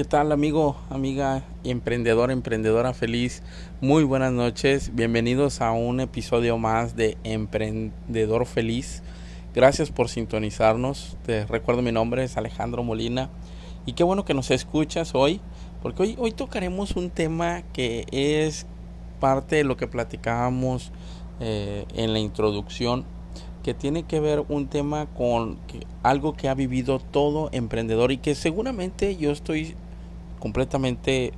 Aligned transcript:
¿Qué 0.00 0.06
tal 0.06 0.32
amigo, 0.32 0.76
amiga, 0.88 1.44
emprendedor, 1.62 2.30
emprendedora 2.30 2.94
feliz? 2.94 3.42
Muy 3.82 4.02
buenas 4.02 4.32
noches, 4.32 4.94
bienvenidos 4.94 5.60
a 5.60 5.72
un 5.72 6.00
episodio 6.00 6.56
más 6.56 6.96
de 6.96 7.18
Emprendedor 7.22 8.46
Feliz. 8.46 9.02
Gracias 9.54 9.90
por 9.90 10.08
sintonizarnos. 10.08 11.18
Te 11.26 11.44
recuerdo 11.44 11.82
mi 11.82 11.92
nombre 11.92 12.24
es 12.24 12.38
Alejandro 12.38 12.82
Molina 12.82 13.28
y 13.84 13.92
qué 13.92 14.02
bueno 14.02 14.24
que 14.24 14.32
nos 14.32 14.50
escuchas 14.50 15.14
hoy, 15.14 15.42
porque 15.82 16.02
hoy, 16.02 16.16
hoy 16.18 16.32
tocaremos 16.32 16.96
un 16.96 17.10
tema 17.10 17.60
que 17.74 18.06
es 18.10 18.64
parte 19.20 19.56
de 19.56 19.64
lo 19.64 19.76
que 19.76 19.86
platicábamos 19.86 20.92
eh, 21.40 21.84
en 21.94 22.14
la 22.14 22.20
introducción 22.20 23.04
que 23.62 23.74
tiene 23.74 24.04
que 24.04 24.20
ver 24.20 24.44
un 24.48 24.68
tema 24.68 25.04
con 25.14 25.58
algo 26.02 26.32
que 26.32 26.48
ha 26.48 26.54
vivido 26.54 26.98
todo 26.98 27.50
emprendedor 27.52 28.12
y 28.12 28.16
que 28.16 28.34
seguramente 28.34 29.16
yo 29.16 29.30
estoy 29.30 29.76
completamente 30.40 31.32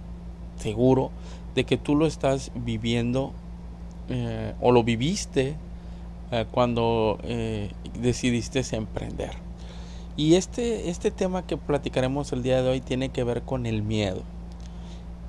seguro 0.57 1.11
de 1.55 1.65
que 1.65 1.77
tú 1.77 1.97
lo 1.97 2.07
estás 2.07 2.51
viviendo 2.55 3.33
eh, 4.09 4.55
o 4.61 4.73
lo 4.73 4.83
viviste 4.83 5.55
eh, 6.31 6.47
cuando 6.51 7.19
eh, 7.25 7.71
decidiste 8.01 8.63
emprender. 8.73 9.33
Y 10.17 10.35
este, 10.35 10.91
este 10.91 11.11
tema 11.11 11.47
que 11.47 11.57
platicaremos 11.57 12.33
el 12.33 12.43
día 12.43 12.63
de 12.63 12.71
hoy 12.71 12.81
tiene 12.81 13.11
que 13.11 13.25
ver 13.25 13.43
con 13.43 13.67
el 13.67 13.83
miedo. 13.83 14.23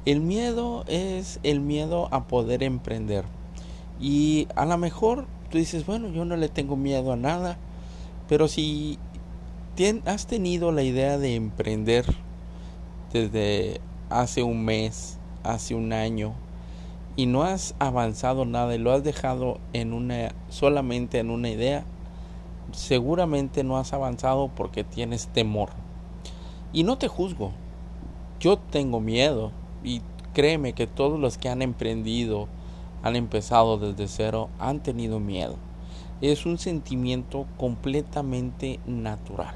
El 0.05 0.19
miedo 0.19 0.83
es 0.87 1.39
el 1.43 1.61
miedo 1.61 2.09
a 2.11 2.27
poder 2.27 2.63
emprender. 2.63 3.25
Y 3.99 4.47
a 4.55 4.65
lo 4.65 4.77
mejor 4.77 5.25
tú 5.49 5.57
dices, 5.57 5.85
bueno, 5.85 6.09
yo 6.09 6.25
no 6.25 6.35
le 6.35 6.49
tengo 6.49 6.75
miedo 6.75 7.13
a 7.13 7.15
nada, 7.15 7.57
pero 8.27 8.47
si 8.47 8.99
has 10.05 10.27
tenido 10.27 10.71
la 10.71 10.83
idea 10.83 11.17
de 11.17 11.35
emprender 11.35 12.05
desde 13.13 13.79
hace 14.09 14.43
un 14.43 14.65
mes, 14.65 15.19
hace 15.43 15.75
un 15.75 15.93
año, 15.93 16.33
y 17.15 17.27
no 17.27 17.43
has 17.43 17.75
avanzado 17.79 18.43
nada 18.43 18.73
y 18.75 18.79
lo 18.79 18.91
has 18.91 19.03
dejado 19.03 19.59
en 19.71 19.93
una 19.93 20.33
solamente 20.49 21.19
en 21.19 21.29
una 21.29 21.49
idea, 21.49 21.85
seguramente 22.71 23.63
no 23.63 23.77
has 23.77 23.93
avanzado 23.93 24.49
porque 24.49 24.83
tienes 24.83 25.27
temor. 25.27 25.69
Y 26.73 26.83
no 26.83 26.97
te 26.97 27.07
juzgo. 27.07 27.51
Yo 28.39 28.57
tengo 28.57 28.99
miedo 28.99 29.51
y 29.83 30.01
créeme 30.33 30.73
que 30.73 30.87
todos 30.87 31.19
los 31.19 31.37
que 31.37 31.49
han 31.49 31.61
emprendido 31.61 32.47
han 33.03 33.15
empezado 33.15 33.77
desde 33.77 34.07
cero, 34.07 34.49
han 34.59 34.81
tenido 34.81 35.19
miedo. 35.19 35.57
Es 36.21 36.45
un 36.45 36.57
sentimiento 36.57 37.45
completamente 37.57 38.79
natural. 38.87 39.55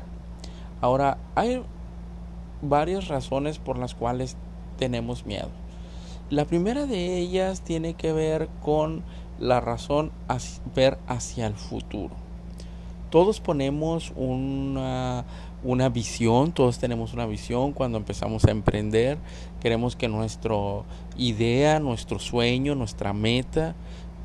Ahora, 0.81 1.17
hay 1.33 1.64
varias 2.61 3.08
razones 3.08 3.59
por 3.59 3.77
las 3.77 3.95
cuales 3.95 4.38
tenemos 4.77 5.25
miedo. 5.25 5.50
La 6.30 6.45
primera 6.45 6.86
de 6.86 7.17
ellas 7.17 7.61
tiene 7.61 7.94
que 7.94 8.11
ver 8.11 8.49
con 8.61 9.03
la 9.39 9.59
razón 9.59 10.11
ver 10.75 10.97
hacia 11.08 11.47
el 11.47 11.55
futuro. 11.55 12.16
Todos 13.09 13.39
ponemos 13.39 14.11
una 14.16 15.25
una 15.64 15.89
visión, 15.89 16.52
todos 16.52 16.77
tenemos 16.77 17.14
una 17.14 17.25
visión 17.25 17.73
cuando 17.73 17.97
empezamos 17.97 18.45
a 18.45 18.52
emprender, 18.52 19.17
queremos 19.59 19.95
que 19.95 20.08
nuestra 20.08 20.55
idea, 21.17 21.80
nuestro 21.80 22.19
sueño, 22.19 22.75
nuestra 22.75 23.14
meta 23.14 23.75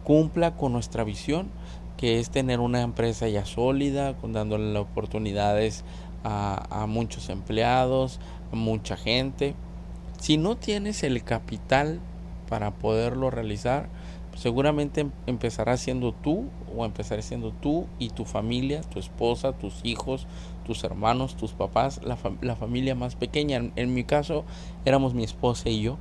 cumpla 0.04 0.56
con 0.56 0.72
nuestra 0.72 1.04
visión, 1.04 1.48
que 1.96 2.18
es 2.18 2.30
tener 2.30 2.60
una 2.60 2.82
empresa 2.82 3.28
ya 3.28 3.46
sólida, 3.46 4.14
con 4.16 4.32
dándole 4.32 4.78
oportunidades 4.78 5.84
a, 6.24 6.86
muchos 6.88 7.28
empleados, 7.28 8.20
a 8.52 8.56
mucha 8.56 8.96
gente. 8.96 9.54
Si 10.18 10.36
no 10.36 10.56
tienes 10.56 11.02
el 11.02 11.24
capital 11.24 12.00
para 12.48 12.72
poderlo 12.72 13.30
realizar, 13.30 13.88
seguramente 14.36 15.10
empezarás 15.26 15.80
siendo 15.80 16.12
tú 16.12 16.48
o 16.76 16.84
empezarás 16.84 17.24
siendo 17.24 17.52
tú 17.52 17.86
y 17.98 18.10
tu 18.10 18.24
familia, 18.24 18.82
tu 18.82 18.98
esposa, 18.98 19.52
tus 19.52 19.80
hijos, 19.84 20.26
tus 20.64 20.84
hermanos, 20.84 21.36
tus 21.36 21.52
papás, 21.52 22.00
la, 22.04 22.16
la 22.40 22.56
familia 22.56 22.94
más 22.94 23.16
pequeña. 23.16 23.56
En, 23.56 23.72
en, 23.76 23.94
mi 23.94 24.04
caso 24.04 24.44
éramos 24.84 25.14
mi 25.14 25.24
esposa 25.24 25.68
y 25.68 25.82
yo. 25.82 25.98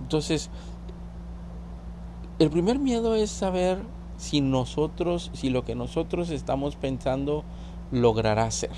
Entonces, 0.00 0.50
el 2.38 2.50
primer 2.50 2.78
miedo 2.78 3.14
es 3.14 3.30
saber 3.30 3.78
si 4.16 4.40
nosotros, 4.40 5.30
si 5.32 5.48
lo 5.48 5.64
que 5.64 5.74
nosotros 5.74 6.30
estamos 6.30 6.76
pensando 6.76 7.44
logrará 7.90 8.50
ser. 8.50 8.70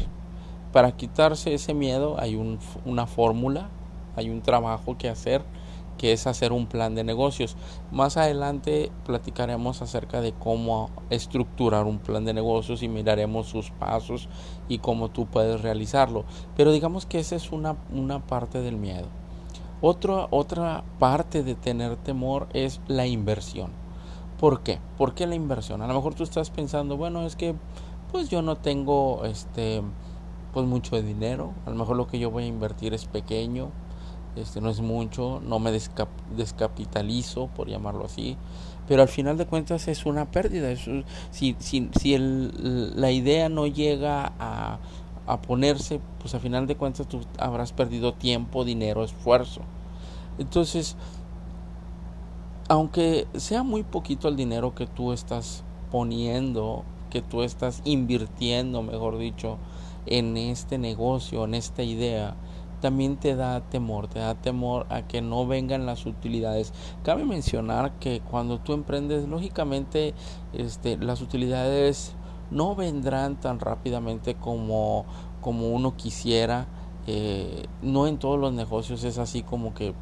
Para 0.73 0.93
quitarse 0.93 1.55
ese 1.55 1.75
miedo 1.75 2.17
hay 2.19 2.35
un, 2.35 2.59
una 2.85 3.07
fórmula, 3.07 3.69
hay 4.17 4.31
un 4.31 4.43
trabajo 4.43 4.97
que 4.97 5.09
hacer 5.09 5.43
que 5.99 6.13
es 6.13 6.27
hacer 6.27 6.53
un 6.53 6.67
plan 6.67 6.95
de 6.95 7.05
negocios. 7.05 7.57
Más 7.93 8.17
adelante 8.17 8.91
platicaremos 9.05 9.83
acerca 9.83 10.21
de 10.21 10.33
cómo 10.33 10.91
estructurar 11.11 11.85
un 11.85 11.99
plan 11.99 12.25
de 12.25 12.35
negocios 12.35 12.83
y 12.83 12.89
miraremos 12.89 13.47
sus 13.47 13.71
pasos 13.71 14.29
y 14.69 14.79
cómo 14.79 15.11
tú 15.11 15.27
puedes 15.27 15.61
realizarlo. 15.61 16.25
Pero 16.57 16.73
digamos 16.73 17.07
que 17.07 17.21
esa 17.21 17.37
es 17.37 17.53
una, 17.53 17.77
una 17.93 18.19
parte 18.27 18.61
del 18.63 18.79
miedo. 18.79 19.07
Otra, 19.81 20.27
otra 20.31 20.83
parte 20.99 21.43
de 21.43 21.55
tener 21.55 21.97
temor 21.97 22.49
es 22.53 22.81
la 22.89 23.07
inversión. 23.07 23.71
¿Por 24.41 24.63
qué? 24.63 24.81
¿Por 24.99 25.15
qué 25.15 25.27
la 25.27 25.37
inversión? 25.37 25.83
A 25.83 25.87
lo 25.87 25.95
mejor 25.95 26.15
tú 26.15 26.25
estás 26.25 26.51
pensando, 26.51 26.97
bueno, 26.97 27.25
es 27.27 27.37
que 27.37 27.55
pues 28.11 28.29
yo 28.29 28.43
no 28.43 28.57
tengo 28.57 29.25
este 29.25 29.83
pues 30.53 30.67
mucho 30.67 31.01
dinero, 31.01 31.53
a 31.67 31.71
lo 31.71 31.77
mejor 31.77 31.97
lo 31.97 32.07
que 32.07 32.19
yo 32.19 32.31
voy 32.31 32.45
a 32.45 32.47
invertir 32.47 32.95
es 32.95 33.07
pequeño, 33.07 33.71
este 34.37 34.61
no 34.61 34.71
es 34.71 34.81
mucho, 34.81 35.41
no 35.45 35.59
me 35.59 35.71
descapitalizo, 35.71 37.49
por 37.49 37.69
llamarlo 37.69 38.05
así, 38.05 38.37
pero 38.89 39.03
al 39.03 39.09
final 39.09 39.37
de 39.37 39.47
cuentas 39.47 39.89
es 39.89 40.07
una 40.07 40.31
pérdida. 40.31 40.75
si 41.31 41.57
si, 41.59 41.91
si 41.99 42.15
el, 42.15 43.01
la 43.01 43.11
idea 43.11 43.49
no 43.49 43.67
llega 43.67 44.33
a, 44.39 44.79
a 45.27 45.43
ponerse, 45.43 46.01
pues 46.21 46.35
al 46.35 46.41
final 46.41 46.67
de 46.67 46.77
cuentas 46.77 47.07
tú 47.07 47.21
habrás 47.39 47.73
perdido 47.73 48.15
tiempo, 48.15 48.65
dinero, 48.65 49.05
esfuerzo. 49.05 49.63
Entonces, 50.39 50.97
aunque 52.69 53.27
sea 53.35 53.63
muy 53.63 53.83
poquito 53.83 54.29
el 54.29 54.37
dinero 54.37 54.75
que 54.75 54.87
tú 54.87 55.13
estás 55.13 55.63
poniendo, 55.91 56.85
que 57.11 57.21
tú 57.21 57.43
estás 57.43 57.83
invirtiendo, 57.85 58.83
mejor 58.83 59.19
dicho, 59.19 59.59
en 60.07 60.37
este 60.37 60.79
negocio, 60.79 61.45
en 61.45 61.55
esta 61.55 61.83
idea, 61.83 62.37
también 62.81 63.17
te 63.17 63.37
da 63.37 63.61
temor, 63.61 64.09
te 64.09 64.19
da 64.19 64.35
temor 64.35 64.87
a 64.91 65.03
que 65.03 65.23
no 65.23 65.47
vengan 65.47 65.87
las 65.87 66.05
utilidades. 66.05 66.73
Cabe 67.05 67.25
mencionar 67.25 67.93
que 68.01 68.21
cuando 68.21 68.59
tú 68.59 68.73
emprendes, 68.73 69.29
lógicamente, 69.29 70.15
este, 70.53 70.97
las 70.97 71.23
utilidades 71.23 72.15
no 72.51 72.75
vendrán 72.75 73.41
tan 73.41 73.61
rápidamente 73.61 74.35
como, 74.35 75.07
como 75.41 75.69
uno 75.71 75.97
quisiera. 75.97 76.67
Eh, 77.07 77.67
no 77.83 78.07
en 78.07 78.19
todos 78.19 78.39
los 78.39 78.53
negocios 78.53 79.05
es 79.05 79.19
así 79.19 79.43
como 79.43 79.75
que 79.75 79.95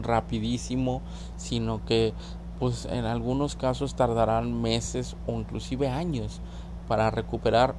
rapidísimo, 0.00 1.02
sino 1.36 1.84
que 1.84 2.14
pues 2.58 2.86
en 2.86 3.04
algunos 3.04 3.56
casos 3.56 3.96
tardarán 3.96 4.60
meses 4.62 5.16
o 5.26 5.32
inclusive 5.32 5.88
años 5.88 6.40
para 6.86 7.10
recuperar 7.10 7.74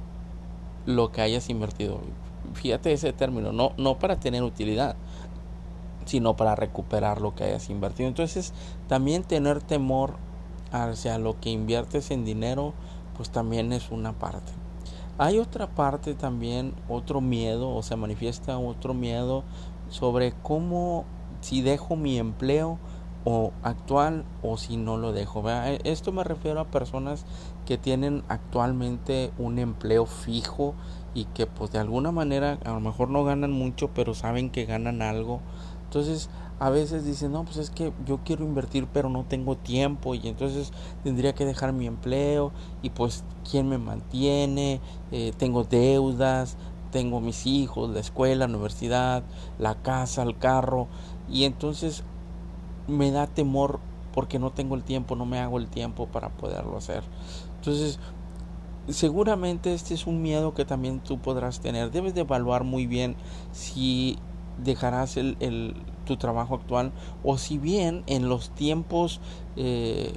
lo 0.86 1.12
que 1.12 1.20
hayas 1.20 1.50
invertido 1.50 2.00
fíjate 2.52 2.92
ese 2.92 3.12
término, 3.12 3.52
no, 3.52 3.72
no 3.76 3.98
para 3.98 4.20
tener 4.20 4.42
utilidad, 4.42 4.96
sino 6.04 6.36
para 6.36 6.54
recuperar 6.54 7.20
lo 7.20 7.34
que 7.34 7.44
hayas 7.44 7.70
invertido. 7.70 8.08
Entonces, 8.08 8.52
también 8.88 9.22
tener 9.22 9.62
temor 9.62 10.14
hacia 10.70 11.18
lo 11.18 11.40
que 11.40 11.50
inviertes 11.50 12.10
en 12.10 12.24
dinero, 12.24 12.74
pues 13.16 13.30
también 13.30 13.72
es 13.72 13.90
una 13.90 14.12
parte. 14.12 14.52
Hay 15.16 15.38
otra 15.38 15.68
parte 15.68 16.14
también, 16.14 16.74
otro 16.88 17.20
miedo, 17.20 17.74
o 17.74 17.82
se 17.82 17.96
manifiesta 17.96 18.58
otro 18.58 18.94
miedo 18.94 19.44
sobre 19.88 20.32
cómo 20.42 21.04
si 21.40 21.62
dejo 21.62 21.94
mi 21.94 22.18
empleo 22.18 22.78
o 23.24 23.52
actual 23.62 24.24
o 24.42 24.56
si 24.56 24.76
no 24.76 24.96
lo 24.96 25.12
dejo. 25.12 25.42
Esto 25.84 26.12
me 26.12 26.24
refiero 26.24 26.60
a 26.60 26.70
personas 26.70 27.24
que 27.66 27.78
tienen 27.78 28.22
actualmente 28.28 29.32
un 29.38 29.58
empleo 29.58 30.06
fijo 30.06 30.74
y 31.14 31.24
que 31.26 31.46
pues 31.46 31.70
de 31.70 31.78
alguna 31.78 32.12
manera 32.12 32.58
a 32.64 32.72
lo 32.72 32.80
mejor 32.80 33.08
no 33.08 33.24
ganan 33.24 33.52
mucho 33.52 33.90
pero 33.94 34.14
saben 34.14 34.50
que 34.50 34.66
ganan 34.66 35.00
algo 35.00 35.40
entonces 35.84 36.28
a 36.58 36.70
veces 36.70 37.04
dicen 37.04 37.32
no 37.32 37.44
pues 37.44 37.56
es 37.56 37.70
que 37.70 37.92
yo 38.04 38.20
quiero 38.24 38.44
invertir 38.44 38.88
pero 38.92 39.08
no 39.08 39.24
tengo 39.24 39.56
tiempo 39.56 40.14
y 40.14 40.26
entonces 40.26 40.72
tendría 41.04 41.34
que 41.34 41.44
dejar 41.44 41.72
mi 41.72 41.86
empleo 41.86 42.52
y 42.82 42.90
pues 42.90 43.24
quién 43.48 43.68
me 43.68 43.78
mantiene 43.78 44.80
eh, 45.12 45.32
tengo 45.36 45.62
deudas 45.62 46.56
tengo 46.90 47.20
mis 47.20 47.46
hijos 47.46 47.90
la 47.90 48.00
escuela 48.00 48.46
la 48.46 48.52
universidad 48.52 49.22
la 49.58 49.76
casa 49.76 50.24
el 50.24 50.36
carro 50.36 50.88
y 51.30 51.44
entonces 51.44 52.02
me 52.88 53.10
da 53.10 53.26
temor 53.26 53.80
porque 54.12 54.38
no 54.38 54.50
tengo 54.52 54.74
el 54.74 54.82
tiempo 54.82 55.16
no 55.16 55.26
me 55.26 55.40
hago 55.40 55.58
el 55.58 55.68
tiempo 55.68 56.06
para 56.06 56.30
poderlo 56.30 56.76
hacer 56.76 57.02
entonces 57.56 57.98
seguramente 58.88 59.72
este 59.72 59.94
es 59.94 60.06
un 60.06 60.22
miedo 60.22 60.54
que 60.54 60.64
también 60.64 61.00
tú 61.00 61.18
podrás 61.18 61.60
tener. 61.60 61.90
Debes 61.90 62.14
de 62.14 62.22
evaluar 62.22 62.64
muy 62.64 62.86
bien 62.86 63.16
si 63.52 64.18
dejarás 64.62 65.16
el, 65.16 65.74
tu 66.04 66.16
trabajo 66.16 66.54
actual 66.54 66.92
o 67.22 67.38
si 67.38 67.58
bien 67.58 68.04
en 68.06 68.28
los 68.28 68.50
tiempos 68.50 69.20
eh, 69.56 70.12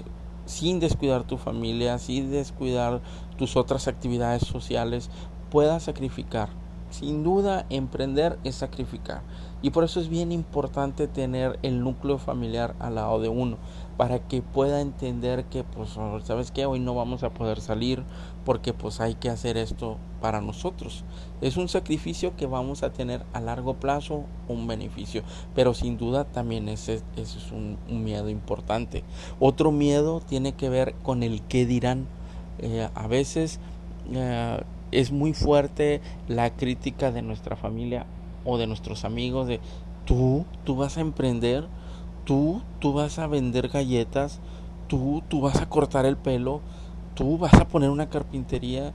sin 0.46 0.80
descuidar 0.80 1.24
tu 1.24 1.38
familia, 1.38 1.98
sin 1.98 2.32
descuidar 2.32 3.02
tus 3.38 3.56
otras 3.56 3.88
actividades 3.88 4.44
sociales, 4.44 5.10
puedas 5.50 5.84
sacrificar. 5.84 6.50
Sin 6.90 7.24
duda, 7.24 7.66
emprender 7.70 8.40
es 8.44 8.56
sacrificar. 8.56 9.22
Y 9.62 9.72
por 9.72 9.84
eso 9.84 10.00
es 10.00 10.08
bien 10.08 10.32
importante 10.32 11.08
tener 11.08 11.60
el 11.64 11.82
núcleo 11.82 12.18
familiar 12.18 12.76
al 12.80 12.96
lado 12.96 13.20
de 13.20 13.28
uno, 13.28 13.58
para 13.98 14.20
que 14.20 14.42
pueda 14.42 14.82
entender 14.82 15.46
que, 15.46 15.64
pues, 15.64 15.98
¿sabes 16.24 16.52
qué? 16.52 16.66
Hoy 16.66 16.80
no 16.80 16.94
vamos 16.94 17.24
a 17.24 17.32
poder 17.32 17.60
salir 17.60 18.04
porque 18.46 18.72
pues 18.72 19.02
hay 19.02 19.16
que 19.16 19.30
hacer 19.30 19.58
esto 19.58 19.98
para 20.22 20.40
nosotros. 20.40 21.04
Es 21.42 21.58
un 21.58 21.68
sacrificio 21.68 22.36
que 22.38 22.46
vamos 22.46 22.82
a 22.82 22.94
tener 22.94 23.26
a 23.34 23.42
largo 23.42 23.74
plazo 23.74 24.24
un 24.48 24.68
beneficio, 24.68 25.24
pero 25.54 25.74
sin 25.74 25.98
duda 25.98 26.24
también 26.24 26.70
ese, 26.70 27.02
es 27.18 27.52
un, 27.52 27.78
miedo 27.90 28.30
importante. 28.30 29.04
Otro 29.42 29.74
miedo 29.74 30.22
tiene 30.22 30.54
que 30.54 30.70
ver 30.70 30.96
con 31.04 31.24
el 31.24 31.42
qué 31.42 31.66
dirán. 31.66 32.08
Eh, 32.60 32.88
a 32.96 33.08
veces 33.08 33.60
eh, 34.14 34.62
es 34.92 35.12
muy 35.12 35.34
fuerte 35.34 36.02
la 36.28 36.50
crítica 36.52 37.12
de 37.12 37.22
nuestra 37.22 37.56
familia 37.56 38.06
o 38.46 38.58
de 38.58 38.68
nuestros 38.68 39.06
amigos 39.06 39.48
de 39.48 39.60
tú, 40.06 40.46
tú 40.64 40.76
vas 40.76 40.98
a 40.98 41.02
emprender, 41.02 41.68
tú, 42.26 42.62
tú 42.80 42.94
vas 42.94 43.20
a 43.20 43.28
vender 43.28 43.68
galletas, 43.68 44.40
tú, 44.88 45.24
tú 45.28 45.42
vas 45.42 45.62
a 45.62 45.70
cortar 45.70 46.06
el 46.06 46.18
pelo, 46.18 46.62
tú 47.14 47.38
vas 47.38 47.54
a 47.56 47.68
poner 47.68 47.90
una 47.90 48.10
carpintería, 48.10 48.94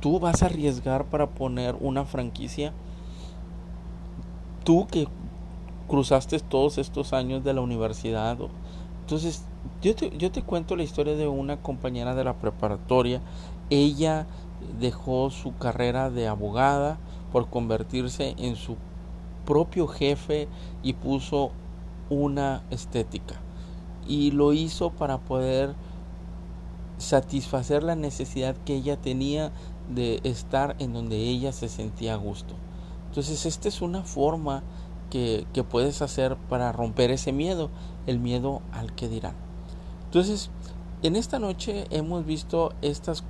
tú 0.00 0.20
vas 0.20 0.42
a 0.42 0.46
arriesgar 0.46 1.06
para 1.06 1.30
poner 1.30 1.76
una 1.80 2.04
franquicia, 2.04 2.72
tú 4.64 4.86
que 4.86 5.08
cruzaste 5.88 6.38
todos 6.40 6.78
estos 6.78 7.12
años 7.12 7.44
de 7.44 7.54
la 7.54 7.60
universidad. 7.60 8.38
Entonces, 9.00 9.44
yo 9.82 9.94
te, 9.94 10.16
yo 10.16 10.30
te 10.30 10.42
cuento 10.42 10.76
la 10.76 10.82
historia 10.82 11.14
de 11.14 11.26
una 11.28 11.58
compañera 11.58 12.14
de 12.14 12.24
la 12.24 12.34
preparatoria. 12.34 13.20
Ella 13.70 14.26
dejó 14.80 15.30
su 15.30 15.56
carrera 15.56 16.10
de 16.10 16.28
abogada 16.28 16.98
por 17.32 17.48
convertirse 17.48 18.34
en 18.38 18.56
su 18.56 18.76
propio 19.44 19.86
jefe 19.86 20.48
y 20.82 20.94
puso 20.94 21.52
una 22.10 22.62
estética. 22.70 23.40
Y 24.06 24.30
lo 24.30 24.52
hizo 24.52 24.90
para 24.90 25.18
poder 25.18 25.74
satisfacer 26.98 27.82
la 27.82 27.96
necesidad 27.96 28.56
que 28.64 28.76
ella 28.76 28.96
tenía 28.96 29.52
de 29.92 30.20
estar 30.24 30.76
en 30.78 30.92
donde 30.92 31.16
ella 31.16 31.52
se 31.52 31.68
sentía 31.68 32.14
a 32.14 32.16
gusto. 32.16 32.54
Entonces 33.08 33.46
esta 33.46 33.68
es 33.68 33.82
una 33.82 34.02
forma 34.02 34.62
que, 35.10 35.46
que 35.52 35.62
puedes 35.64 36.02
hacer 36.02 36.36
para 36.48 36.72
romper 36.72 37.10
ese 37.10 37.32
miedo, 37.32 37.70
el 38.06 38.18
miedo 38.18 38.62
al 38.72 38.94
que 38.94 39.08
dirán. 39.08 39.34
Entonces, 40.06 40.50
en 41.02 41.16
esta 41.16 41.38
noche 41.38 41.86
hemos 41.90 42.24
visto 42.24 42.72
estas 42.80 43.24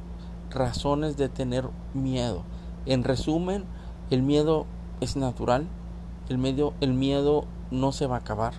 razones 0.55 1.17
de 1.17 1.29
tener 1.29 1.69
miedo. 1.93 2.43
En 2.87 3.05
resumen, 3.05 3.65
el 4.11 4.23
miedo 4.23 4.67
es 5.01 5.17
natural, 5.17 5.67
el, 6.29 6.39
medio, 6.39 6.75
el 6.81 6.95
miedo 6.95 7.45
no 7.71 7.93
se 7.93 8.07
va 8.07 8.17
a 8.17 8.21
acabar, 8.21 8.55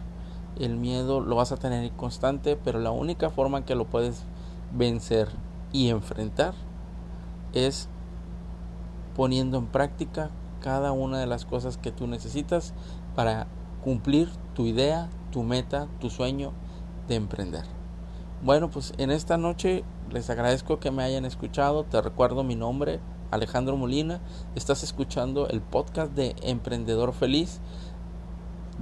el 0.59 0.75
miedo 0.75 1.21
lo 1.21 1.35
vas 1.35 1.51
a 1.51 1.57
tener 1.57 1.91
constante, 1.93 2.55
pero 2.55 2.79
la 2.79 2.91
única 2.91 3.29
forma 3.29 3.65
que 3.65 3.75
lo 3.75 3.85
puedes 3.85 4.23
vencer 4.73 5.29
y 5.71 5.89
enfrentar 5.89 6.53
es 7.53 7.87
poniendo 9.15 9.57
en 9.57 9.67
práctica 9.67 10.29
cada 10.59 10.91
una 10.91 11.19
de 11.19 11.27
las 11.27 11.45
cosas 11.45 11.77
que 11.77 11.91
tú 11.91 12.07
necesitas 12.07 12.73
para 13.15 13.47
cumplir 13.83 14.29
tu 14.53 14.65
idea, 14.65 15.09
tu 15.31 15.43
meta, 15.43 15.87
tu 15.99 16.09
sueño 16.09 16.51
de 17.07 17.15
emprender. 17.15 17.63
Bueno, 18.43 18.69
pues 18.69 18.93
en 18.97 19.11
esta 19.11 19.37
noche 19.37 19.83
les 20.15 20.29
agradezco 20.29 20.79
que 20.79 20.91
me 20.91 21.03
hayan 21.03 21.25
escuchado. 21.25 21.83
Te 21.83 22.01
recuerdo 22.01 22.45
mi 22.45 22.55
nombre, 22.55 23.01
Alejandro 23.31 23.75
Molina. 23.75 24.21
Estás 24.55 24.81
escuchando 24.81 25.49
el 25.49 25.61
podcast 25.61 26.13
de 26.13 26.37
Emprendedor 26.41 27.13
Feliz. 27.13 27.59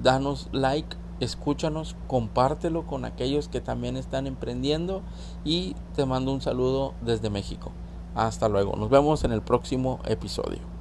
Danos 0.02 0.48
like, 0.52 0.96
escúchanos, 1.20 1.96
compártelo 2.06 2.86
con 2.86 3.04
aquellos 3.04 3.48
que 3.48 3.62
también 3.62 3.98
están 3.98 4.28
emprendiendo 4.28 5.02
y 5.44 5.76
te 5.96 6.06
mando 6.06 6.32
un 6.32 6.42
saludo 6.42 6.94
desde 7.02 7.32
México. 7.32 7.72
Hasta 8.14 8.48
luego, 8.48 8.76
nos 8.76 8.92
vemos 8.92 9.24
en 9.24 9.32
el 9.32 9.42
próximo 9.42 10.02
episodio. 10.06 10.73